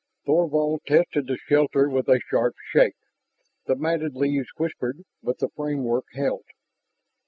[0.25, 2.95] Thorvald tested the shelter with a sharp shake.
[3.67, 6.45] The matted leaves whispered, but the framework held.